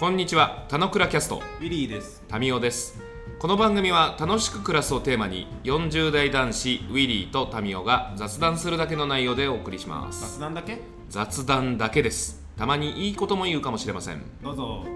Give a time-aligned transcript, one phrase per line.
[0.00, 2.24] こんにちは、たのくらキャスト、ウィリーです。
[2.26, 3.02] タミオです。
[3.38, 10.38] この番組は楽しく暮らすをテーマに、40代男子ウィリーとタミオが雑談するだけの内容でお送りします。
[10.38, 10.78] 雑談だけ？
[11.10, 12.42] 雑談だけです。
[12.56, 14.22] たまにいいことも言うかもしれません。
[14.42, 14.86] どうぞ。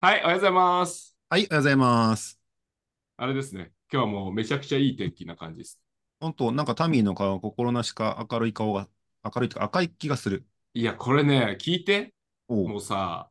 [0.00, 1.18] はい、おはようございます。
[1.28, 2.40] はい、おはようございます。
[3.18, 5.78] あれですね、今日はもうめちゃくちゃいい天気な感じです。
[6.18, 8.88] 本当、なんかタミーの顔は心なしか明るい顔が、
[9.24, 10.44] 明るいとか赤い気がする。
[10.74, 12.14] いや、これね、聞いて、
[12.48, 13.30] おうもうさ、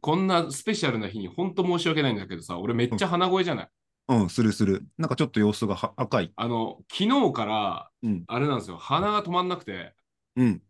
[0.00, 3.68] こんなスペシャルな日に本当申し訳ないんだけどさ、俺めっちゃ鼻声じゃない？
[4.08, 4.86] うん、するする。
[4.98, 6.32] なんかちょっと様子がは赤い。
[6.34, 9.94] あの、昨日から、うん、あれなんですよ、鼻が止まんなくて、
[10.36, 10.62] うん。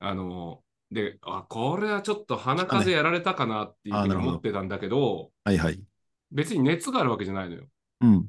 [0.00, 5.82] あの、で、あ、これはちょっと鼻風邪やられたかなっていうふうにあなるほど思ってたんだけど、はいはい。
[6.30, 7.64] 別に熱があるわけじゃないのよ。
[8.00, 8.28] うん、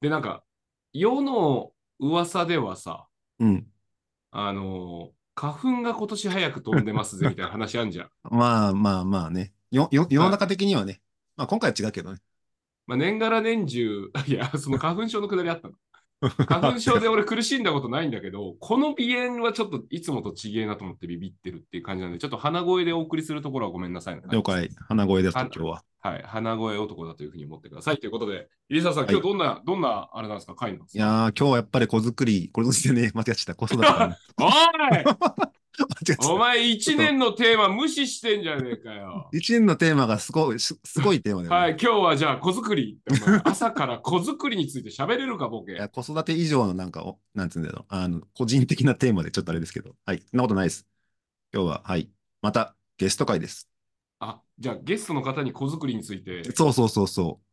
[0.00, 0.42] で、なんか、
[0.92, 3.06] 世の噂ではさ、
[3.38, 3.66] うん。
[4.30, 8.10] あの、花粉が今年早く飛んでますぜ みたいな話あんじゃん。
[8.30, 9.52] まあまあまあね。
[9.70, 11.00] よ、よ、世の中的にはね。
[11.36, 12.20] まあ今回は違うけどね。
[12.86, 15.74] まあ、年がら年中、 いや、その花粉症のくだりあったの。
[16.46, 24.22] 花粉症で俺苦しんだことないんだけど、この鼻炎はちょっといつもと違えなと思ってビビってるっていう感じなんで、ちょっと鼻声でお送りするところはごめんなさいね。
[24.30, 24.68] 了解。
[24.88, 25.82] 鼻声です今日は。
[26.02, 27.98] はい、鼻声男だというふうに思ってください。
[27.98, 31.04] ということで、入澤さん、はい今日どんな、どんな、あれなんですか、回なんですか？
[31.04, 33.54] いやー、今日はやっぱり子作り、子作りでね、間違っちゃった。
[33.54, 34.16] 子育てかな。
[34.38, 35.49] おい。
[36.28, 39.28] お前、一年のテーマ無視してんじゃねえかよ。
[39.34, 41.60] 一年のテーマがすごい、すすごいテーマだよね。
[41.60, 42.98] はい、今日はじゃあ、子作り。
[43.44, 50.86] 朝から子作りについて喋れるか、ボケ子育て以上のなんかお、なんつうんだろう、あの、個人的なテーマでちょっとあれですけど、はい、そんなことないです。
[51.52, 52.10] 今日は、はい、
[52.42, 53.68] またゲスト会です。
[54.20, 56.44] あ、じゃあ、ゲストの方に子作りについて。
[56.52, 57.46] そうそうそうそう。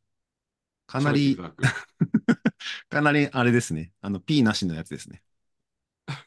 [0.88, 1.38] かなり
[2.90, 3.92] かなりあれですね。
[4.02, 5.22] あの、P なしのやつですね。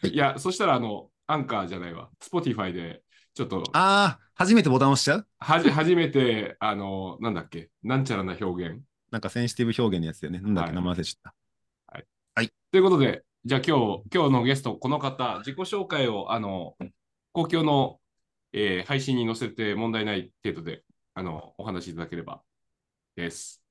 [0.04, 2.10] いや、そしたら、あの、アンカーじゃないわ。
[2.20, 3.02] Spotify で、
[3.34, 5.26] ちょっと、ああ、初めてボタン押しちゃう？
[5.38, 8.80] はじ、初めて、あの、なんだっけ、なんちゃらな表現？
[9.10, 10.40] なんかセンシティブ表現のやつだよね。
[10.40, 11.34] なんだっけ、はい名前忘れちゃった。
[12.72, 16.76] ということで、じゃあ今日、今日のゲスト、この方、自己紹介を、あの、
[17.32, 17.98] 公共の、
[18.52, 20.82] えー配信に載せて問題ない程度で、
[21.14, 22.42] あの、お話しいただければ
[23.16, 23.62] です。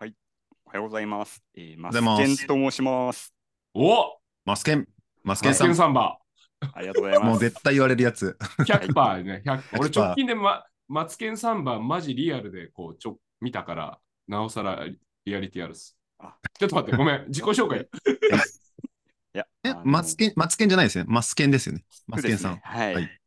[0.00, 1.42] おはようございます。
[1.54, 3.34] えー、マスおはようございますケンと申します。
[3.74, 4.86] おマスケン、
[5.24, 5.86] マスケンさんマスケン。
[5.86, 6.18] サンバ
[6.60, 7.28] ありがとうございます。
[7.30, 8.36] もう絶対言われるやつ。
[8.58, 9.62] 100%ね、100%。
[9.78, 14.84] 俺100%直近で、ま、マツケンサンバマジリアルでこうちょ見たから、なおさら
[15.24, 16.36] リアリティあるっすあ。
[16.58, 17.88] ちょっと待って、ごめん、自己紹介。
[19.34, 21.04] いや、えマツケン、マツケンじゃないですね。
[21.06, 21.84] マスケンですよね。
[22.06, 22.54] マスケンさん。
[22.54, 22.94] ねはい。
[22.94, 23.18] はい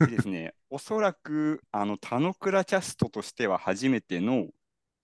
[0.00, 4.32] でですね、おそらく、あの、田之倉キャストとしては初めての、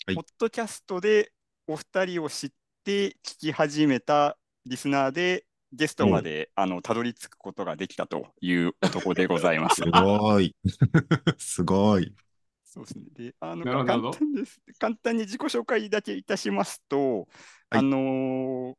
[0.07, 1.31] はいポッドキャストで
[1.67, 2.51] お二人を知っ
[2.85, 9.91] て聞き始めたリスナーで、ゲストまで、あの、たどり着くことができたという男でございますす。
[9.91, 10.57] ごい。
[11.39, 12.15] すごい。
[12.65, 13.05] そうですね。
[13.13, 14.61] で、あの、簡単です。
[14.79, 17.27] 簡単に自己紹介だけいたしますと、はい
[17.79, 18.75] あのー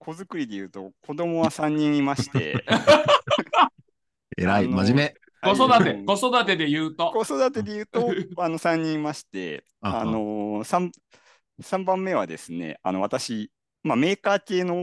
[0.00, 2.64] 子作りで言うと、子供は3人いまして、
[4.38, 4.68] えらい。
[4.68, 5.14] 真面目。
[5.42, 7.12] 子育て、子育てで言うと。
[7.12, 8.08] 子育てで言うと、
[8.42, 10.90] あの3人いまして、ああのー、3,
[11.60, 13.50] 3番目はですね、あの私、
[13.82, 14.76] まあ、メーカー系の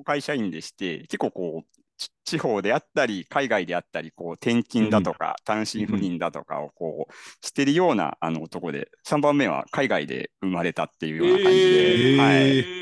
[0.00, 12.80] お会社員でして、結構こう、ち地方であったり、海外であったり、こう転勤だとか、単身赴任だとかをこうしてるようなあの男で、3番目は海外で生まれたっていうような感じで、えーはい、えー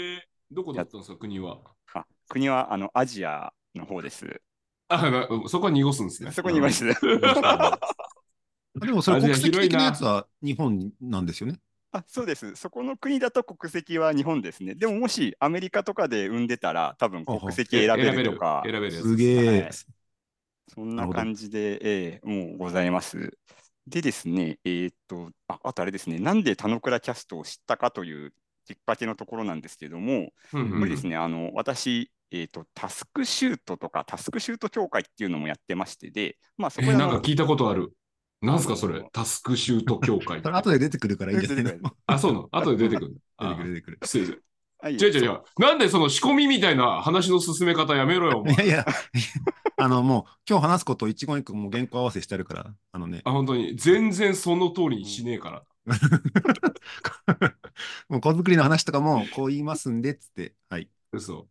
[0.51, 1.59] どこだったんですか、国は？
[1.93, 4.41] あ国はあのアジアの方です。
[4.89, 6.31] あなそこは濁すんですね。
[6.33, 7.79] そこにいました。
[8.75, 11.59] でもそれ国籍的なやつは日本なんですよね。
[11.99, 12.55] あそうです。
[12.55, 14.75] そこの国だと国籍は日本ですね。
[14.75, 19.71] でももしアメリカとかで産んでたら、多分国籍選べるとか、選べるやつすげえはい。
[20.69, 23.37] そんな感じで、ええもうございます。
[23.87, 28.33] でですね、えーっとあ、あとあれですね、なんで田之倉キャストを知ったかという
[28.67, 37.93] きっかけのところなんですけども、うんうんこれですね、あの私、えーっと、タスクシュートとかタスクシュート協会っていうのもやってましてで、まあそえこであのなんか聞いたことある。
[38.41, 39.05] なんすか、それ？
[39.13, 40.51] タスクシュート協会そ。
[40.51, 42.49] れ後で出てくるからいいんじゃないの出てくるあ、そうなの？
[42.53, 43.17] 後で出てくる。
[43.41, 43.99] 出あてくる出てくる。
[44.05, 44.39] 失礼です。
[44.81, 45.43] はい違う違う違う。
[45.59, 48.87] なんでその仕込みみたいな話の進め方やめろよ、お前いやいや、
[49.77, 53.75] あのもう今日話すことを一言一句もう原稿合わせしてあるから、あのね、あ、本当に。
[53.77, 55.63] 全然その通りにしねえから。
[58.09, 60.89] もう子作りの話とかもこう言いますんでっつって、はい。
[61.13, 61.49] 嘘。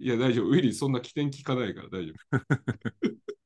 [0.00, 0.48] いや、大丈夫。
[0.48, 2.38] ウィリー、そんな起点聞かないから大丈夫。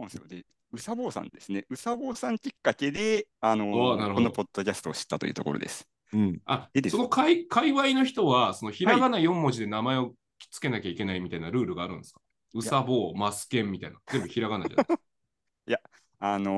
[0.00, 0.24] そうなんですよ。
[0.28, 1.64] で、うさぼうさんですね。
[1.68, 5.88] うさぼうさんきっかけで、あのおーなるほどこのポッドキャストを知ったというところです。
[6.12, 6.40] うん。
[6.46, 10.14] あいいで、すその界界隈の人は、そのひらがな4文字で名前を
[10.50, 12.20] つけなきゃいけないみたいなルールがあるんですか、
[12.54, 13.98] うさぼう、マスケンみたいな。
[14.08, 15.00] 全部ひらがなじゃないですか。
[16.22, 16.50] あの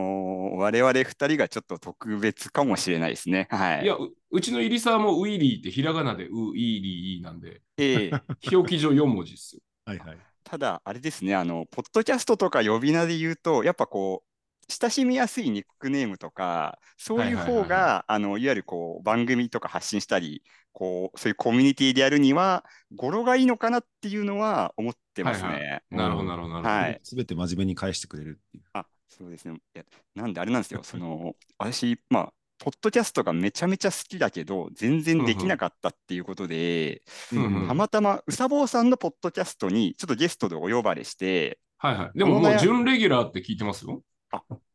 [0.54, 3.46] ー我々二人がちょっと特別かもしれないですね。
[3.50, 3.84] はい。
[3.84, 8.10] いや、ううちの入沢もウィリーってひらがなでウイリーなんで、ええ
[8.52, 9.62] 表記上4文字ですよ。
[9.84, 10.18] はいはい。
[10.52, 25.48] ただ、あれですね、あの、ポッドキャストとか呼び名で言うと、やっぱこう、親しみやすいニックネームとか、そういうはいはいはいはい方が、あの、いわゆるこう、番組とか発信したり、こう、そういうコミュニティでやるには、語呂がいいのかなっていうのは思ってますね。
[25.48, 26.80] はいはなるほど、なるほど、なるほど。
[26.80, 28.64] はいすべて真面目に返してくれるっていう。
[28.74, 29.54] あ、そうですね。
[29.54, 29.84] いや、
[30.14, 30.82] なんであれなんですよ。
[30.82, 32.32] その、私、まあ、
[32.62, 42.18] ポッドキャストがめちゃめちゃ好きだけど、全然できなかったっていうことで、うんうんたまたま、うさぼうさんのポッドキャストに、ちょっとゲストでお呼ばれして、はいはい。
[42.18, 44.04] でももう準レギュラーって聞いてますよ。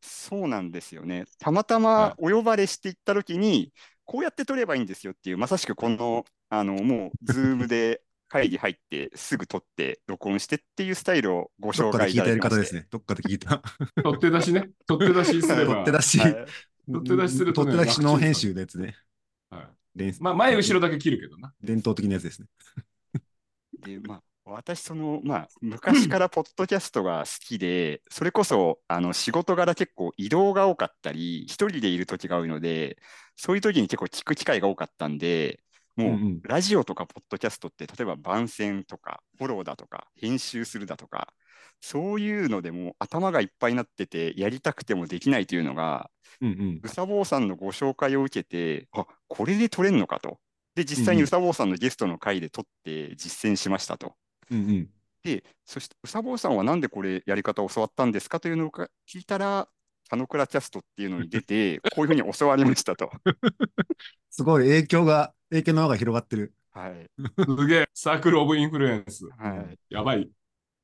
[0.02, 1.24] そうなんですよね。
[1.38, 3.72] たまたはまお呼ばれしていったときに、
[4.04, 12.74] こうやって撮ればいいんですよっていう、まさしくこの、あの、もう、ズームで会議入って、すぐ撮って、録音してっていうスタイルをご紹どっかで聞いて介いただきまして。
[12.76, 12.86] る方ですね。
[12.90, 13.62] どっかで聞いた。
[14.02, 14.68] 取って出しね。
[14.86, 15.72] 取って出しすれば。
[15.72, 16.46] 取って出し、はい
[16.92, 18.96] 取って出しするとね取って出しノー編集のやつね。
[19.50, 21.52] はい連まあ、前後ろだけ切るけどな。
[21.62, 22.48] 伝統的なやつですね。
[23.84, 32.98] で、まあ、私、その、まあ、昔からポッドキャストが好きで、それこそ、あの、仕事柄結構移動が多かったり、一人でいる時が多いので、
[33.36, 35.60] そういう時に結構聞く機会が多かったんで、
[35.96, 41.34] もう、ラジオとかポッドキャストって、例えば番宣とか、フォローだとか、編集するだとか、
[41.80, 46.10] そういうのでもう頭がいっぱいになってて、やりたくてもできないというのが、
[46.40, 46.80] うんうん。
[46.82, 50.38] うさぼうさんのご紹介を受けて、あこれで撮れんのかと。
[50.74, 54.14] で、実際にうさぼうさんのゲストの回で撮って実践しましたと。
[54.50, 54.88] うんうん。
[55.22, 59.68] で、そして、うさぼうさんはなんでこれやり方を教わったんですかというのをか聞いたら、
[60.08, 63.10] 田野倉キャストっていうのに出て、 こういうふうに教わりましたと。
[64.30, 66.54] すごい影響が、影響の輪が広がってる。
[66.70, 67.10] はい。
[67.44, 67.88] すげえ。
[67.92, 69.26] サークルオブインフルエンス。
[69.36, 69.78] はい。
[69.90, 70.30] やばい。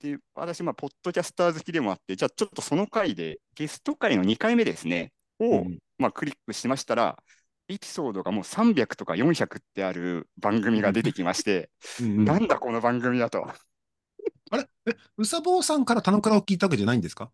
[0.04, 5.78] で、私、まあ、ポッドキャスター好きでもあって、じゃあ、ちょっとその回で、ゲスト回の2回目ですね、を、うん。
[5.96, 7.16] まあ、クリックしましたら、
[7.68, 11.70] エピソードがもう300とか400ってある番組が出てきまして、
[12.00, 12.24] うんうん。
[12.26, 13.48] なんだこの番組だと。
[15.16, 17.30] うさぼうさんから田野倉を聞いたわけじゃないんですか？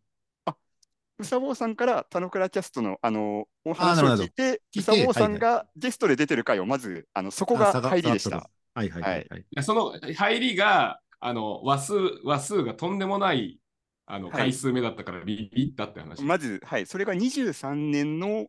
[1.19, 8.49] うさぼうさんから田野倉キャストのあのおあ話を聞いて、うてさぼうさんはいがゲストで出てる回をまず、あのそこが入りでした。
[8.75, 9.63] はいはいはいはい。
[9.63, 11.95] その入りが、あの、話数、
[12.25, 13.61] 話数がとんでもない、
[14.07, 16.23] あの、はい回数目だったからビビったって話。
[16.25, 18.47] まず、はい、それが23年の、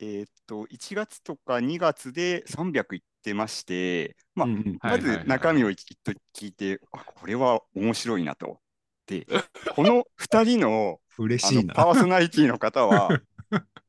[0.00, 8.60] えーっと1月とか2月で300いってまして、まあうんうんまず中身をきっと聞いて、あこれは面白いなと。
[9.06, 9.26] で、
[9.74, 11.74] この2人の嬉しいな。
[11.74, 13.08] パーソナリティの方は、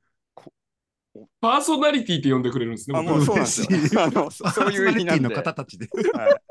[1.41, 2.97] パーソナリティって呼んでくれるんですね。
[2.97, 3.61] あもうそうなんです
[3.95, 4.03] よ。
[4.03, 5.29] あのそそういう意味なんで。
[5.29, 5.87] パーソナリティの方たちで。
[6.13, 6.41] はい。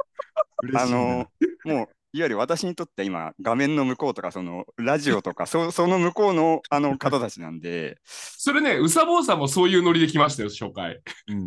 [0.75, 1.27] あの、
[1.65, 11.01] もう、いわゆる私にとって今、画面の向こうとか、その、ラジオとか、 そその向こうの、あの方たちなんで、それね、うさぼうさんもそういうノリで来ましたよ、紹介。
[11.29, 11.45] うん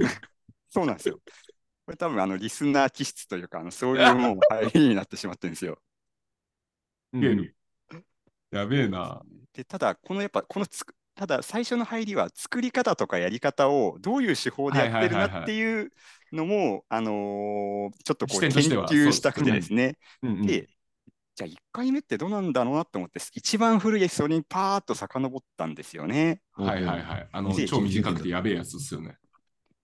[0.70, 1.20] そうなんですよ。
[1.86, 5.80] これ多分、あの、リスナー気質というか、あのそういうもう入りになってしまってるんですよ。
[7.14, 7.54] うん
[8.52, 9.22] やべえな。
[9.54, 15.92] で、ただ、このやっぱ、このつく、ただ、最初の入りは、作り方とかやり方を、どういう手法でやってるなっていう
[16.32, 19.98] のも、あのーちょっとこう、研究したくてですね。
[20.22, 20.70] うんうんで、
[21.36, 26.42] じゃあ1回目ってどうなんだろうなと思って、一番古いエピソードにパーッと遡ったんですよね。
[26.54, 27.30] はいはいはい。
[27.32, 29.18] あの、で超短くてやべえやつですよね。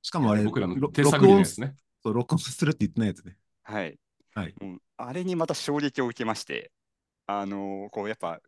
[0.01, 1.75] しかもあれ、僕らのろ手探りのやつ録音ね。
[2.03, 3.37] そう録音するって言ってないやつね。
[3.63, 3.99] はい。
[4.35, 6.71] はいもうあれにまた衝撃を受けまして、
[7.27, 8.39] あのーこうやっぱ、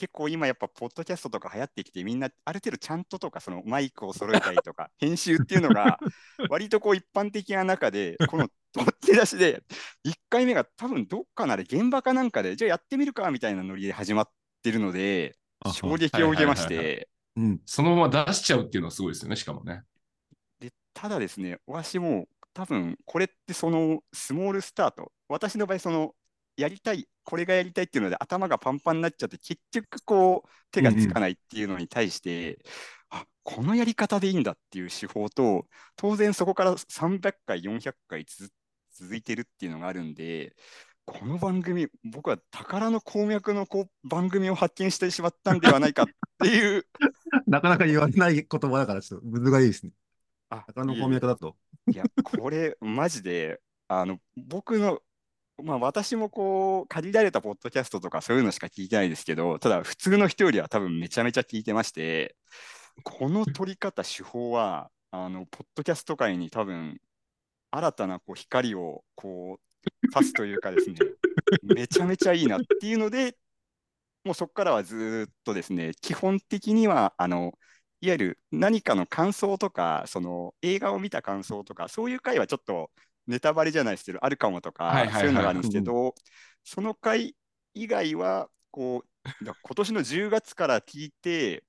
[0.00, 5.98] 結構今やっぱ、ポッドキャストとか流行ってきて、みんなある程度ちゃんととか、そのマイクを揃えたりとか、編集っていうのが、
[6.48, 9.62] 割とこう一般的な中で、この取って出しで、
[10.06, 14.30] 1回目が多分どっかなで、現場かなんかで、じゃあやってみるかみたいなノリで始まっ
[14.62, 17.60] てるので、あ衝撃を受けまして、うん。
[17.66, 19.82] そのまま出しちゃうっていうのはすごいですよね、しかもね。
[20.60, 26.14] で、ただですね、私も多分これってそのスモールスタート、私の場合その
[26.56, 32.58] やりたい、これがやりたいっていうので頭がパンパンになっちゃって結局こう手がつかないっていうのに対して、
[33.08, 38.50] あこのやり方でいいんだっていう手法と、当然そこから300回、400回つ
[38.92, 40.56] 続いてるっていうのがあるんで、
[41.06, 46.06] この番組、僕は宝の鉱脈のこう番組を発見してしまったんではないかっ
[46.42, 46.84] ていう、
[47.46, 49.92] なかなか言われない言葉だから、ちょっと難しいですね。
[50.48, 51.56] あ鷹の鉱脈だと。
[51.92, 55.00] いや、これ、マジで、あの、僕の、
[55.62, 62.36] まあ、私もこう、限られたポッドキャストとかそういうのしか聞いてないですけど、ただ、普通の人よりは多分めちゃめちゃ聞いてまして、
[63.04, 67.00] この取り方、手法は、あの、ポッドキャスト界に多分、
[67.70, 70.96] 新たなこう光をこう刺すというかですね、
[71.62, 73.36] めちゃめちゃいいなっていうので、
[74.24, 77.54] もうそこからはずっとですね、基本的には、あの、
[78.00, 82.90] いわゆる何かの感想とか、その映画を見た感想とか、そういう回はちょっと
[83.30, 86.14] ネタバレじゃないですけど、あるかもとか、はいはいはいそういうのがあるんですけど、
[86.64, 87.34] その回
[87.74, 91.64] 以外は、こう、だ今年の10月から聞いて、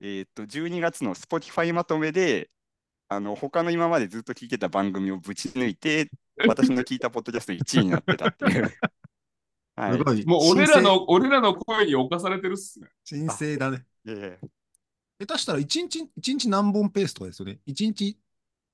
[0.00, 2.50] えーっと、12月の Spotify まとめで、
[3.08, 6.10] あの、他の今までずっと聞いてた番組をぶち抜いて、
[6.46, 8.72] 私の聞いたポッドキャスト1位になってたっていう。
[9.76, 10.26] はい。
[10.26, 12.88] もう俺らの、俺らの声に侵されてるっすね。
[13.08, 13.26] 神聖。
[13.26, 13.86] 神聖だね。
[14.04, 14.38] いやいや
[15.20, 17.60] 下手したら1日、一日何本ペースとかですよね。
[17.66, 18.18] 1日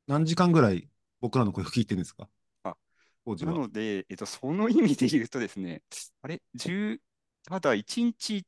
[0.06, 0.88] 何時間ぐらい
[1.20, 2.28] 僕らの声を聞いてるんですか？
[2.64, 2.76] あ
[3.25, 3.52] 当時は。
[3.52, 5.82] なので、えっと、その意味で言うとですね、
[6.22, 7.00] あれ、10、
[7.44, 8.44] ただ1日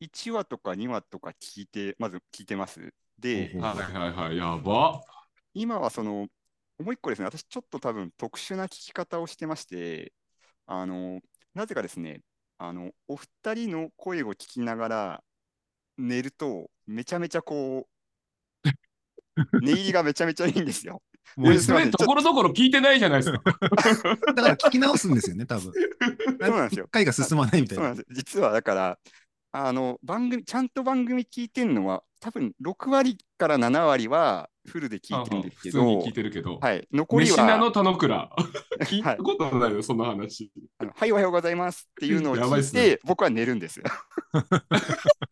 [0.00, 2.92] 1話とか2話とか聞いて、まず聞いてます。
[3.18, 5.00] ではいはいはい、やば。
[5.54, 6.28] 今はその、
[6.78, 10.12] もう一個ですね、私ちょっと多分特殊な聞き方をしてまして、
[10.66, 11.20] あの、
[11.54, 12.20] なぜかですね、
[12.58, 15.24] あの、お二人の声を聞きながら
[15.98, 17.88] 寝ると、めちゃめちゃこう、
[19.60, 21.02] 寝入りがめちゃめちゃいいんですよ。
[21.36, 23.42] もうえそれところどころ聞いてないじゃないですか。
[24.34, 25.64] だから聞き直すんですよね、多分。
[25.64, 27.84] そうなんですよ一回が進まないみたいな。
[27.84, 28.06] そうなんです。
[28.10, 28.98] 実はだから、
[29.52, 36.58] あの、番組、ちゃんと番組聞いてるのは、多分6割から7割はフルで聞いてるんですけど、普通に聞いてるけど。
[36.58, 38.30] はい、残り飯名のは、田之倉。
[38.84, 40.52] 聞いたことないよ、その話。
[40.78, 43.84] あのはい、おはようございますっていうのを聞いやばいねて、僕は寝るんですよ。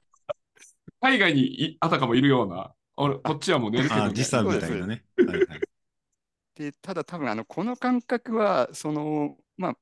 [1.01, 2.75] 海外にいあたかもいるような。
[2.97, 4.15] 俺、こっちはもう寝るけど、ああ、ね。
[4.15, 5.05] 時差みたいなね。
[5.17, 5.61] はいはい。
[6.61, 9.75] で、ただ多分、あの、この感覚は、その、まあ、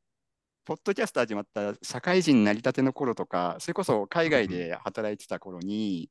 [0.65, 6.11] ポッドキャスト始まった社会人になりたての頃とか、それこそ海外で働いてた頃に、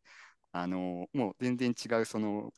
[0.52, 2.52] あの、もう全然違う、その、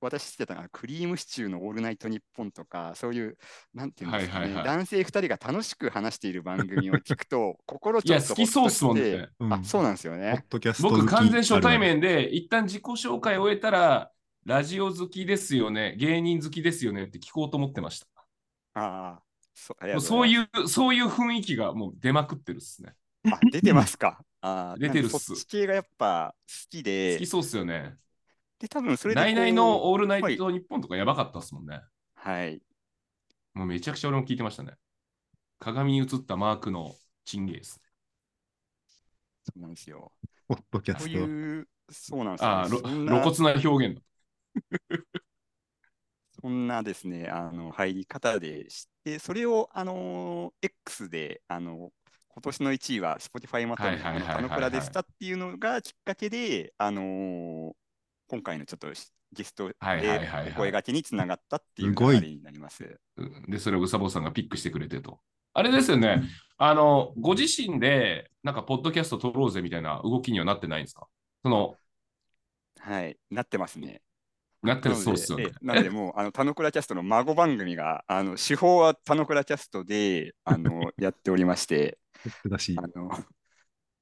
[0.00, 3.38] 私知ってたのはクリームシチューのオールナイトニッポンとか、そういう、
[3.72, 9.28] なんていうんですかね、はいはいはい男性2人が楽しく話している番組を聞くと、心いや、ちょっと好きそうっすもんね。
[9.40, 10.44] うんあ、そうなんですよポッね。
[10.50, 14.12] ドキャスト僕、完全初対面で、一旦自己紹介を終えたら、
[14.46, 18.06] ラジオ好きですよね、芸人好きですよねって聞こうと思ってました。
[18.74, 19.22] ああ、
[19.54, 22.94] そう、そういう、そういう雰囲気がもう出まくってるっすね。
[23.28, 24.20] あ、出てますか？
[24.40, 27.96] あー 出てるっすなんかそっち系がやっぱ好きで好き、そうっすよね。
[28.60, 29.24] で、多分それでこう。
[29.24, 31.80] ナイナイのオールナイトニッポンとかやばかったっすもんね。
[32.14, 32.62] はい。
[33.52, 34.74] もうめちゃくちゃ俺も聞いてましたね。
[35.58, 37.82] 鏡に映ったマークのチンゲーですね。
[39.44, 40.12] そうなんですよ。
[40.46, 41.18] ポッドキャこうスト。
[41.18, 44.02] いう、そうなんですよ、ああ、ろそんな露骨な表現だ。
[46.40, 51.92] そんなですね、あの入り方でして、それを、あの X で、あの
[52.28, 57.74] 今年の1位は Spotify まとめはいはいはいはいはいの田野倉でしたっていうのがきっかけで、あの
[58.28, 58.88] 今回のちょっと
[59.32, 63.00] ゲストで声掛けにつながったっていう流れになります。
[63.16, 65.20] うんで、それをうさぼうさんがピックしてくれてと。
[65.54, 66.22] あれですよね。
[66.58, 71.08] あの、ご自身で、なんか、ポッドキャスト撮ろうぜみたいな動きにはなってないんですか？
[71.42, 71.76] その、
[72.78, 74.02] はい、なってますね。
[74.66, 75.52] なってるそうっすよねえ。
[75.62, 81.98] えなので、もう、あの、田野倉キャストの孫番組が、あの、手法は田野倉キャストで、あの、 やっておりまして、
[82.76, 83.10] あの、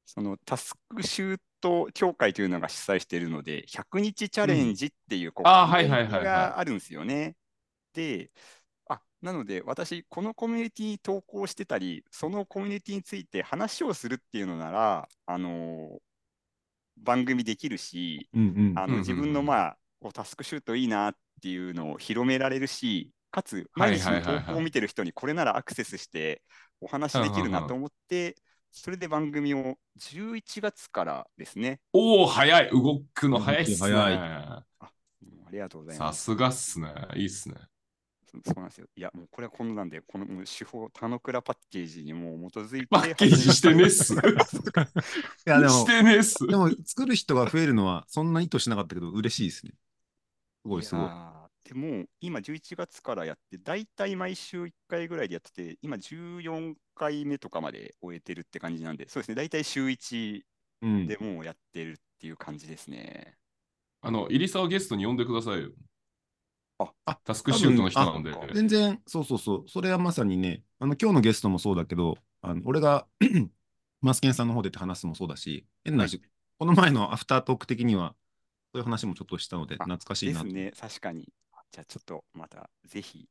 [0.06, 7.36] そのタスクシュート協会というのが主催しているので、100日チャレンジっていう、こうあーはいはいはいはいがあるんですよね。
[7.94, 8.30] で、
[8.88, 16.00] あ、なので、私、このコミュニティに投稿してたり、そのコミュニティについて話をするっていうのなら、あの
[16.96, 18.28] 番組できるし、
[18.98, 26.42] 自分のまあ、こうタスクシュートいいなっていうのを広められるし、かつ、はい毎日の投稿を見てる人にこれならアクセスして
[26.82, 28.36] お話できるなと思って、
[28.70, 31.80] それで番組を11月からですね。
[31.94, 32.70] おお、早い。
[32.70, 33.94] 動くの早いっすね。
[33.94, 34.64] 早いうんあ
[35.50, 36.18] りがとうございます。
[36.18, 36.92] さすがっすね。
[37.16, 37.54] いいっすね。
[38.26, 38.86] そそうなんですよ。
[38.94, 42.86] いや、もうこれはこんなんで、この手法、田野倉パッケージにもう基づいて。
[42.88, 44.12] パッケージしてねっす。
[44.16, 44.16] い
[45.46, 46.46] や、でもし、てねっす。
[46.46, 49.72] でも作る人が増えるのはそんな意図しなかったけど嬉しいですね。
[50.64, 51.08] すごいすごい。
[51.64, 60.42] でも、今11月からやって、だいたい毎週1回ぐらいでやってて、今14回目とかまで終えてるって感じなんで、そうですね、だいたい週1
[60.82, 63.36] うんでもうやってるっていう感じですね。
[64.02, 65.70] あの、入沢ゲストに呼んでくださいよ。
[67.06, 68.32] あタスクシュートの人なんで。
[68.52, 69.68] 全然、そうそうそう。
[69.68, 73.06] それはまさにね、あの今日のゲストもそうだけど、あの俺が
[74.02, 76.20] マスケンさんの方でって話すもそうだし、変な話、
[76.58, 78.14] この前のアフタートーク的には、
[78.74, 80.46] そういう話もちょっとしたので、あ懐かしいなと。
[80.46, 81.28] ですね、確かに。
[81.70, 83.28] じゃあちょっとまたぜひ、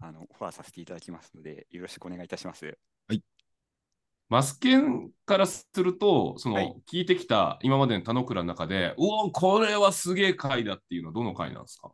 [0.00, 2.78] あの、オファーさせていただきますので、よろしくお願いいたします。
[4.30, 11.90] マスケンからすると、その、はい聞いてきた今までの田之倉の中で、うお、これはすげえ回だっていうのはどの回なんですか？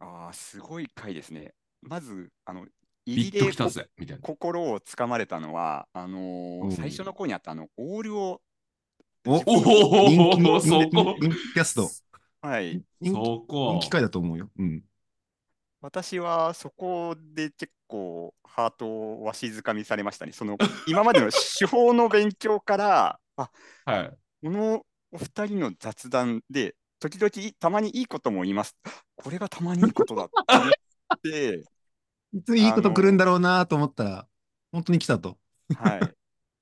[0.00, 1.54] ああ、すごい回ですね。
[1.80, 2.66] まず、あの、
[3.06, 4.22] ビッ入りでこときたぜ、みたいな。
[4.22, 8.42] 心をつかまれたのは、あのーうん最初の頃にあったあのオールを、
[9.30, 11.16] おお人気お、そこ。
[11.20, 11.90] 人気キャスト。
[12.40, 13.72] はい、人気そこ？
[13.74, 13.90] 人気。
[13.90, 14.48] 回だと思うよ。
[14.58, 14.82] うん。
[15.82, 20.32] 私はそこで結構ハートをわしづかみされましたね。
[20.32, 20.56] その
[20.86, 23.50] 今までの手法の勉強から、 あ
[23.84, 24.16] はい。
[24.42, 28.76] このお二人の雑談で、時々たまにいいことも言います。
[29.14, 30.70] これがたまにいいことだって思っ
[31.22, 31.64] て、
[32.32, 34.28] いついいこと来るんだろうなと思ったら、
[34.72, 35.38] 本当に来たと。
[35.76, 36.17] はい。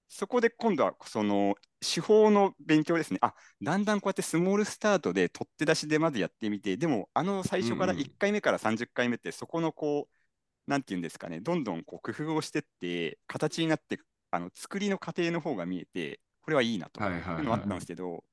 [0.09, 3.19] そこで今度はその手法の勉強ですね。
[3.23, 13.99] あだんだんこうやってスモールスタートで取って出しでまずやってみて、でもあの最初からうんうん1回目から30回目ってそこのこう、なんていうんですかね、どんどんこう工夫をしてって、形になって、
[14.31, 18.25] あの作りの過程の方が見えて、これはいいなとはいうのがあったんですけど、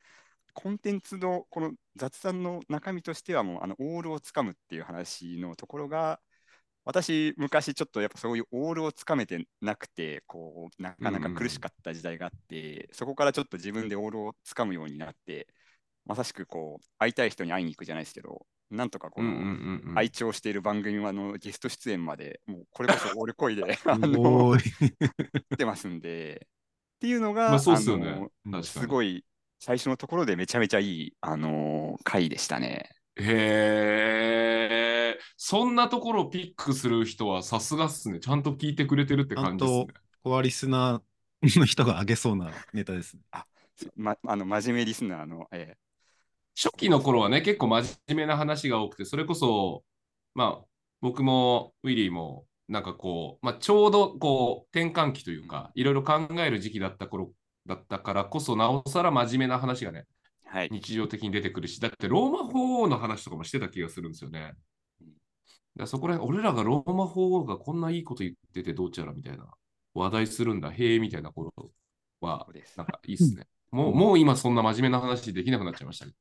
[0.53, 6.19] コンテンツのこの雑談の中身としてはもうあのオールをつかむっていう話のところが、
[6.85, 15.47] 私、昔ちょっとやっぱそういうオールをつかめてなくて、こう、なかなか苦しかった時代があって、そこからちょっと自分でオールをつかむようになって、
[16.05, 19.93] まさしくこう、会いたい人に会いに行くじゃないですけど、なんとかこの。
[19.95, 24.91] 愛聴している番組はのゲスト出演まで、もうこれこそオール恋で、 あの、おーい。
[25.51, 26.47] 来てますんで、
[26.95, 28.27] っていうのが、まあそうっすよね
[28.63, 29.23] すごい、
[29.59, 32.89] 最初のところでめちゃめちゃいい、あの回でしたね。
[33.15, 33.23] へ
[34.71, 34.82] え、
[35.37, 38.19] そんなところをピックする人はさすがっすね。
[38.19, 39.87] ちゃんと聞いてくれてるって感じですね。
[40.23, 43.21] コアリスナーの人が上げそうなネタですね。
[43.95, 45.75] ま、あの真面目リスナーの、え
[46.55, 49.83] 初期の頃はね、結構真面目な話が多くて、それこそ、
[50.35, 50.65] まあ、
[51.01, 57.33] 僕もウィリーも、なんかこう、まあ、ちょうどこう、転換期というか、いろいろ考える時期だった頃
[57.65, 60.69] だったからこそ、なおさら真面目な話がね、ーはい。
[60.71, 64.53] 日常的に出てくるし、だってローマ法王の話とかもしてた気がするんですよね。
[65.75, 69.45] らそこら辺、俺らがローマ法王がこんないいこと言っててどうちゃらみたいな
[69.93, 71.53] 話題するんだ、へえみたいな頃
[72.21, 73.47] はそう、ですなんかいいっすね。
[73.71, 76.13] もう、もう今そんな真面目な話できなくなっちゃいましたね。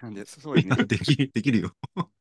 [0.00, 0.76] なんで、そそうですね。
[0.84, 1.72] できできるよ。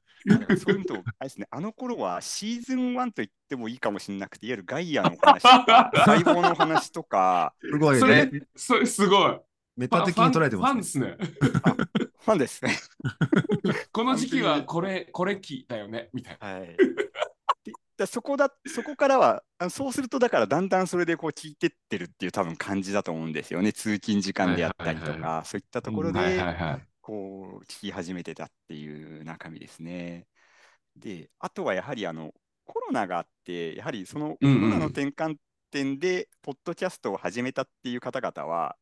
[0.60, 8.41] そういうのと、あれですね、あの頃はシーズン1と言ってもいいかもしれなくて、いわゆるガイアの話とか、細胞の話とか、すごいそれね。
[8.55, 9.39] それすごい。
[9.77, 11.15] メタ的に捉えてファンます、ね。
[11.17, 11.37] ですね。
[12.19, 12.77] ファンですね。
[13.93, 16.47] この時期はこれ、これ期だよね、みたいな。
[16.47, 16.75] はい。
[17.63, 23.71] でだそこだ、そこからは、あのそうすると、だからだんだんそれでこう聞いてってるっていう多分感じだと思うんですよね。
[23.71, 26.41] 通勤時間であったりとはいはいか、そういったところで。
[27.01, 30.27] こう聞き始めてたっていう中身ですね。
[30.97, 32.33] で、あとはやはりあの
[32.65, 35.37] コロナがあって、やはりそのコロナの転換
[35.71, 38.75] 点で、ポッドキャストを始めたっていう方々は、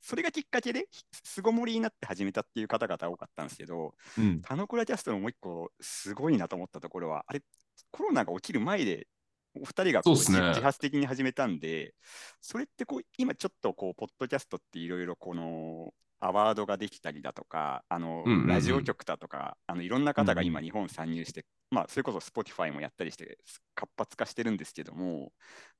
[0.00, 0.86] それがきっかけで
[1.24, 4.40] 巣ごもりになって始めたっていう方々多かったんですけど、うん。
[4.42, 7.42] タノクラキャストのもう一個すごいなと思ったところは、あれ、
[7.90, 9.06] コロナが起きる前で、
[9.54, 10.38] お二人がこうそうっすね。
[10.38, 11.94] 自自発的に始めたんで、
[12.40, 18.46] それってこう今ちょっとこう、ポッドキャストっていろいろこのアワードができたりだとか、あのうんうんうん。
[18.46, 20.64] ラジオ局だとか、あのいろんな方が今うん。
[20.64, 23.38] 日本参入して、まあそれこそ Spotify もやったりして
[23.74, 25.32] 活発化してるんですけども、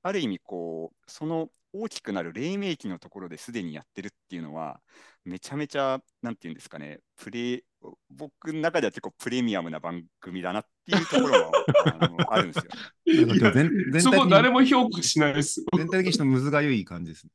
[0.02, 4.80] ある意味こう、その大きくなる黎明期のところですでにやってるっていうのは、
[5.24, 7.64] めちゃめちゃ、なんていうんですかね、プレ
[8.10, 11.52] 僕の中では結構プレミアムな番組だなっていうところも
[11.84, 13.52] あのあるんですよ。
[13.52, 15.64] 全全そこ体的に誰も評価しないです。
[15.76, 17.32] 全体的にしてむずがゆい感じですね。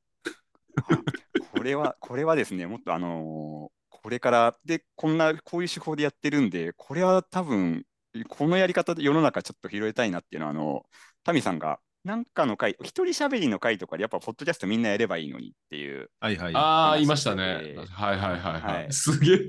[1.51, 7.83] これは、これはですね、もっとあのーこれから、で、こんな、こういう手法でやってるんで、これは多分、
[8.29, 10.85] このやり方で世の中ちょっと拾えたいなっていうのは、あの、
[11.25, 16.55] タミさんが、なんかの回、一人喋りの回とかで、やっぱ、ポッドキャストみんなやればいいのにっていう、はいはい。
[16.55, 17.75] ああ、いましたねえ。
[17.77, 18.73] ーはいはいはいは。
[18.75, 19.39] はいいすげえ。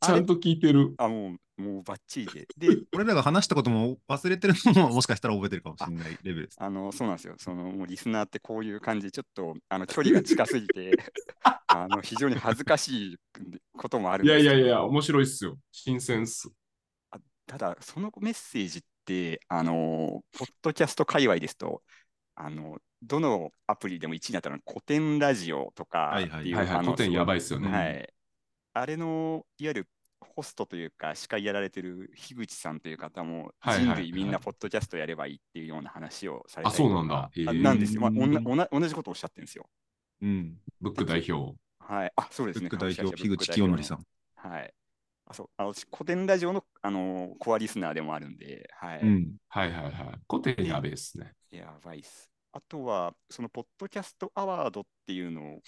[0.00, 0.94] ちゃんと聞いてる。
[0.96, 2.46] あ、もう、もうバッチリで。
[2.56, 6.56] で、俺らが話したことも忘れてるのももしかしたら覚えてるかもしれないレベルです。
[6.58, 7.34] あの、そうなんですよ。
[7.36, 10.92] その、もうリスナーってこういう感じで、ちょっと、あの、距離が近すぎて、
[11.68, 13.16] あの、非常に恥ずかしい
[13.76, 15.58] こともあるんいやいやいや、面白いっすよ。
[15.70, 16.50] 新鮮っす。
[17.46, 18.93] ただ、そのメッセージって、
[19.48, 21.82] あの、ポッドキャスト界隈ですと、
[22.34, 27.68] あの、どのアプリでも1位になったのは古典ラジオとかはいはいっていう、はいはい、あの古典やばいっすよね。
[27.68, 28.14] はい。
[28.72, 29.88] あれの、いわゆる
[30.20, 38.00] ホストというか、司会やられてる樋口さんという方も、はいはい人類みんなポッドキャストやればいいっていうような話をされたりあそうなんだへーあなんですよ。
[38.00, 39.66] まあ、おんなおな同じことをおっしゃってるんですよ。
[40.22, 40.56] うん。
[40.80, 41.56] ブック代表。
[41.78, 42.12] はい。
[42.16, 42.68] あ、そうですね。
[42.68, 44.06] 副代表、株式会社樋口清則さん。
[44.36, 44.74] はい。
[45.26, 45.50] あ、そう。
[45.56, 49.00] あの私古典ラジオの、あのコアリスナーでもあるんで、はい。
[49.00, 49.36] うん。
[49.48, 49.92] はいはいはい。
[50.28, 51.32] 古典やべえっすね。
[51.50, 52.30] やばいっす。
[52.52, 55.60] あとは、そのポッドキャストアワードっていうの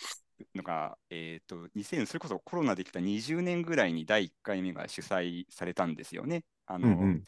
[0.54, 6.44] のが、えっ、と、2000、それこそコロナできた20年ぐらいに第1回目が主催されたんですよね。
[6.66, 7.24] あの、うんうん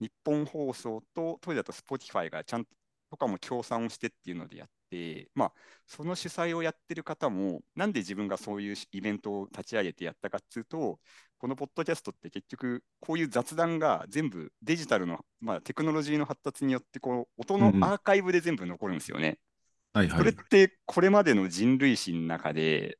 [0.00, 2.66] 日本放送とトイレだと Spotify がちゃん
[3.10, 5.52] とかも協賛をしてっていうのでやって、まあ、
[5.86, 11.00] その主催をやってる方も、なんで自分がそういうイベントを立ち上げてやったかっていうと、
[11.38, 19.38] このポッドキャストって結局、こういう雑談が全部デジタルの、まあ、テクノロジーの発達によって、こう音のアーカイブで全部残るんですよね。
[19.92, 20.34] はいはいそれっ。
[20.34, 22.98] てこれまでの人類史の中で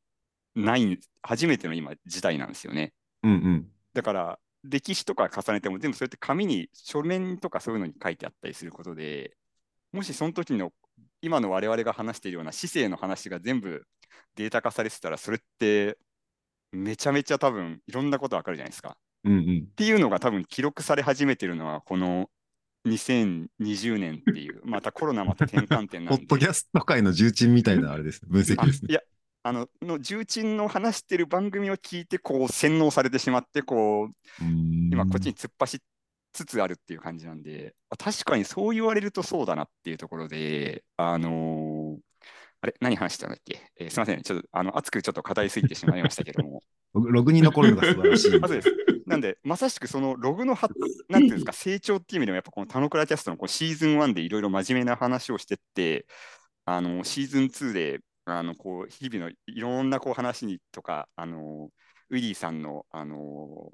[0.55, 2.93] ない、初めての今、時代なんですよね。
[3.23, 3.69] うんうん。
[3.93, 9.37] だから、歴史とか重ねても全部そうやって紙に書面とかそういうのに書いてあったりすることで、
[9.93, 10.73] もしその時の
[11.23, 13.85] 今の我々が話しているような市政の話が全部
[14.37, 15.99] データ化されてたら、それって
[16.73, 18.97] めちゃめちゃ多分いろんなことわかるじゃないですか。
[19.25, 19.67] うんうん。
[19.71, 22.29] っていうのが多分記録され始めてるのはこの
[22.87, 26.19] 2020年っていう、 またコロナまた転換点なんで。
[26.19, 28.21] ポッドキャスト界の重鎮みたいなあれです。
[28.27, 28.89] 分析あですね。
[28.91, 29.01] いや、
[29.43, 34.45] あの、の重鎮の話してる番組を聞いて、こう、洗脳されてしまって、こう、
[34.93, 35.83] 今こっちに突っ走り
[36.33, 41.68] つつあるっていう感じなんで、あ確かにそう言われるとそうだなっていうところで、あのー
[42.61, 46.63] あれ、何話してたんだっけ、えーすみません、ちょっとあの熱くちょっと語りすぎてしまいましたけども、
[46.95, 48.39] ロログに残るのが素晴らしい。
[48.41, 48.77] まずです。
[49.07, 50.69] なんで、まさしくそのログのは、
[51.09, 56.07] なんていうんですか、成長っていう意味でも、やっぱこの田野倉キャストのこうシーズン1でいろいろ真面目な話をしてって、
[56.65, 61.71] あのシーズン2で、あのこう日々のいろんなこう話にとか、あの
[62.11, 63.73] ウィリーさんの、あの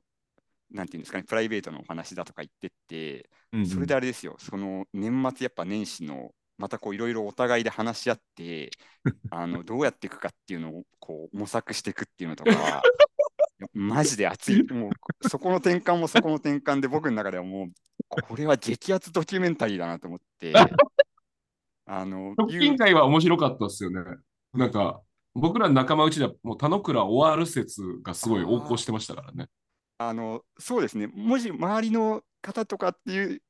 [0.71, 3.31] なんていうんですかね、プライベートのお話だとか言ってって、
[3.67, 8.71] それであれですよ、その年末やっぱ年始の、またこういろいろお互いで話し合って、
[9.31, 12.83] あのどうやっていくかっていうのをこう模索していくっていうのとかは、
[13.73, 14.63] マジで熱い。
[14.65, 20.53] もうそこの転換も そこの転換で僕の中ではもう、これは激アツドキュメンタリーだなと思って、
[21.87, 24.01] あの、直近会は面白かったですよね。
[24.53, 25.03] なんか、
[25.35, 29.49] 僕らの仲間内ではもう田之倉終わる説がすごい横行してましたからね。
[29.99, 33.43] あの、そうですね、もし周りの方とかっていう、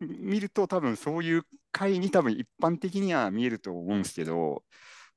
[0.00, 4.62] 見ると多分そういう回に多分一般的には見えると思うんですけど、はい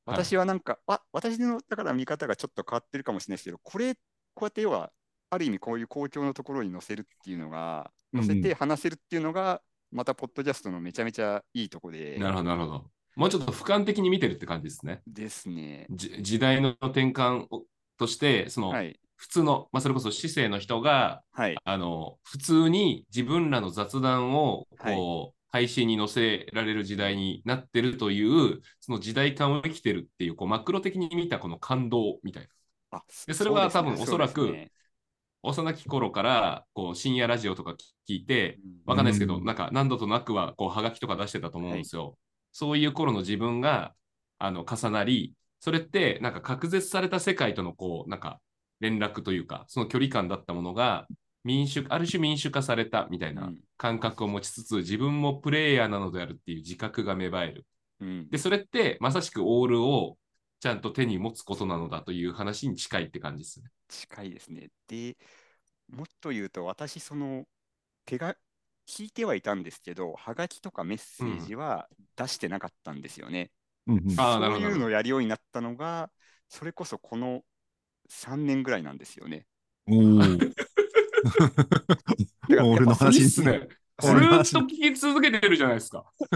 [0.05, 3.99] 私はなんか、あ、私のだから見方がちょっと変わってるかもしれないですけど、これ、こ
[4.41, 4.91] うやって要は、
[5.31, 12.91] ある意味こういう公共のところに載せるっていうのが、載せて話せるっていうのが、またポッドキャストのめちゃめちゃいいとこで、なるほど、なるほど。
[13.15, 15.01] もうちょっと俯瞰的に見てるって感じですね。
[15.07, 15.87] ですね。
[15.89, 17.63] じ時代の転換を
[17.97, 18.99] として、その、はい。
[19.15, 21.55] 普通の、まあ、それこそ市政の人が、はい。
[21.63, 32.43] あの、普通に自分らの雑談を、こう、配信に載せられる時代になってるという、その時代感を生きてるっていう、こう、マクロ的に見たこの感動みたい
[32.91, 32.97] な。
[32.99, 34.69] あ、でそれは多分おそらくね。
[35.43, 38.71] 幼き頃から、こう、深夜ラジオとか聞いて、うん。
[38.85, 39.45] わかんないですけど、うん。
[39.45, 42.17] なんか何度となくは、こう、はがきとか出してたと思うんですよ。
[42.51, 43.93] そういう頃の自分が、
[44.39, 48.41] あの、重なり、それって、なんか隔絶された世界との、こう、なんか、
[48.81, 51.07] 連絡というか、その距離感だったものが、
[51.45, 57.65] 民主、ある種民主化されたみたいなうん感覚を持ちつつ、自分もプレイヤーなのであるっていう自覚が芽生える。
[57.99, 60.17] うんで、それって、まさしくオールを
[60.59, 63.69] ちゃんと手に持つことなのだという話に近いって感じですね。
[63.87, 64.69] 近いですね。
[64.87, 65.17] で、
[65.89, 67.45] もっと言うと、私、その、
[68.05, 68.35] 手が、
[68.87, 73.51] 聞いてはいたんですけど、はがきとかメッセージは出してなかったんですよね。
[73.87, 76.11] うんそうなるほどいうのをやるようになったのが、
[76.49, 77.43] それこそこの
[78.09, 79.47] 3年ぐらいなんですよね。
[82.49, 83.67] 俺の話にいいっすね。
[83.99, 86.05] ずっと聞き続けてるじゃないですか。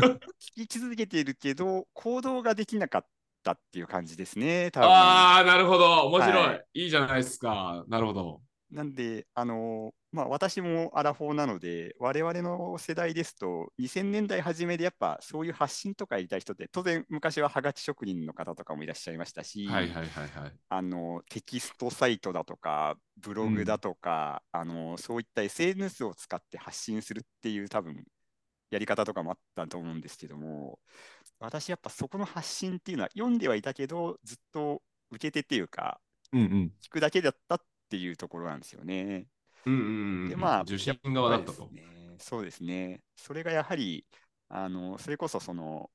[0.58, 3.06] 聞き続けているけど、行動ができなかっ
[3.44, 4.72] たっていう感じですね。
[4.76, 6.08] ああ、なるほど。
[6.08, 7.84] 面白い,、、はいいじゃないですか。
[7.88, 8.42] なるほど。
[8.72, 20.54] なんで、あのまあ、私もアラフォーなので、我々の世代ですと、2000年代初めでやっぱそういう発信とかやりたい人って、当然昔ははがき職人の方とかもいらっしゃいましたし、はいはいはいはい。
[20.70, 28.04] あのテキストサイトだとか、ブログだとか、あのそういった SNS を使って発信するっていう多分
[28.72, 30.80] やり方とかもあったと思うんですけども、
[31.40, 36.00] 私やっぱそこの発信っていうのは読んではいたけど、ずっと受け手っていうか、
[36.34, 36.72] うんうん。
[36.82, 39.28] 聞くだけだったっていうところなんですよね。
[39.66, 40.30] うんうんうん。
[40.30, 41.84] でまあ受信側だったとね
[42.20, 43.02] そうですね。
[43.16, 44.06] それがやはり、
[44.50, 45.90] あのそれこそその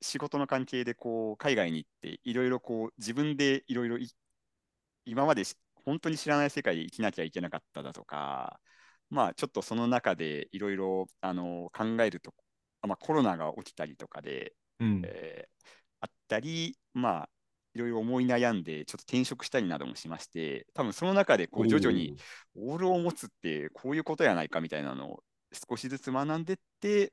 [0.00, 4.08] 仕事の関係でこう海外に行って、いろいろこう自分でいろいろい
[5.04, 8.60] 今までし本当に知らない世界で生きなきゃいけなかっただとか、
[9.10, 12.34] まあちょっとその中でいろいろあの考えると、
[12.80, 15.54] あまあ、コロナが起きたりとかで、うんえー
[16.00, 17.28] あったり、まあ
[17.74, 22.16] いろいろ思い悩んで、ちょっと転職したりなどもしまして、多分その中でこう徐々に
[22.56, 25.22] オールを持つってこういうことやないかみたいなのを
[25.68, 27.12] 少しずつ学んでって、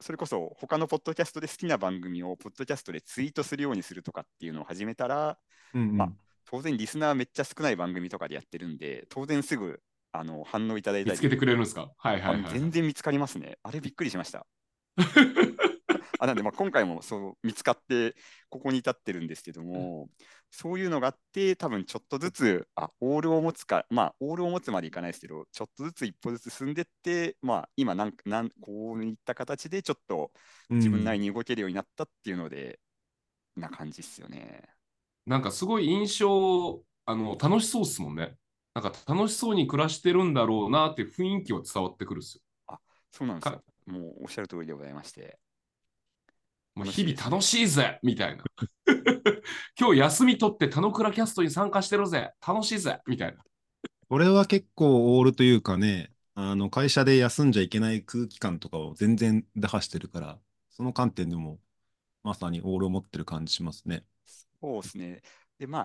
[0.00, 5.38] それこそ他のポッドキャストで好きな番組をポッドキャストでツイートするようにするとかっていうのを始めたら、
[5.74, 6.12] うんうんまあ
[6.44, 11.92] 当然リスナーめっちゃ少ない番組とかでやってるんで、当然すぐあの反応いただいたり見つけてくれるんですか？
[11.96, 12.52] はいはいあはい。
[12.52, 13.58] 全然見つかりますね。
[13.62, 14.44] あれびっくりしました。
[16.22, 18.14] あなんで、まあ、今回もそう見つかって、
[18.48, 20.08] ここに至ってるんですけども、
[20.52, 30.30] そういうのがあって、多分ちょっとずつ、あ、オールを持つか、まあ、オールを持つまでいかないですけど、ちょっとずつ一歩ずつ進んでって、まあ、今なんか、なんこういった形で、ちょっと
[30.76, 32.78] 自分なりに動けるようになったっていうので、
[33.56, 34.62] な感じっすよね。
[35.26, 38.36] なんかすごい印象、あの、楽しそうっすもんね。
[38.74, 42.42] なんか楽しそうに暮らしてるんだろうなって雰囲気は伝わってくるっすよ。
[43.10, 43.62] そうなんですよ。
[43.86, 45.38] もうおっしゃる通りでございまして。
[46.74, 48.44] もう日々楽しいぜみたいな。
[49.78, 53.42] 今日休み取って田之倉キャストに参加してるぜ楽しいぜみたいな。
[54.08, 61.58] これは結構オールというかね、あの会社で休んじゃいけない空気感とかを全然打破してるから、その観点でも
[62.24, 64.04] まさにオールを持ってる感じしますね。
[64.60, 65.22] そうですね。
[65.58, 65.80] で、ま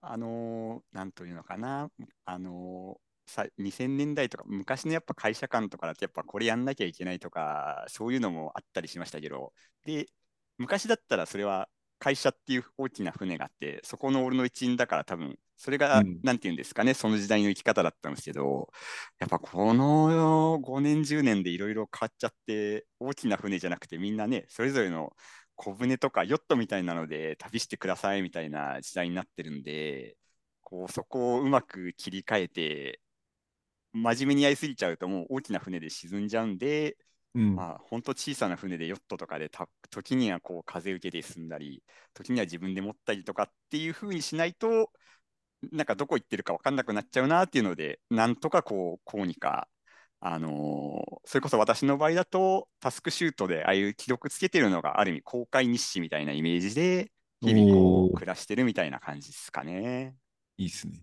[0.00, 1.90] あ、あのーなんというのかな、
[2.24, 9.52] あのーさ、2000年代とか、昔のやっぱ会社間とかだと、やっぱこれやんなきゃいけないとか、そういうのもあったりしましたけど、
[9.84, 10.06] で、
[10.62, 16.20] 昔だったらそれは会社っていう大きな船があって、そこの俺の一員だから多分、それが、うん。
[16.22, 18.72] なんていうんですかね、その時代の生き方だったんですけど、
[19.20, 25.14] やっぱこの5年、10年でいろいろ変わっちゃって、大きな船じゃなくてみんなね、それぞれの
[25.54, 30.16] 小舟とかヨットみたいなので旅してくださいみたいな時代になってるんで、
[30.62, 33.00] こうそこをうまく切り替えて、
[33.92, 36.96] 真面目にやりすぎちゃうともう大きな船で沈んじゃうんで、
[37.34, 37.56] うん。
[37.56, 41.82] まあ本当小さな船でヨットとかでた時にはこう風受けて進んだり、
[42.14, 44.90] 時には自分で持ったりとかっていう風にしないと、
[45.72, 49.68] なんかどこ行ってるか分かんなくなっちゃうなっていうので、なんとかこう、こうにか、
[50.20, 60.16] あのーそれこそ私の場合だと、タスクシュートでああいう記録つけてるのがある意味公開日誌みたいなイメージで、日々こう暮らしてるみたいな感じですかね。
[60.56, 61.02] いいっすね。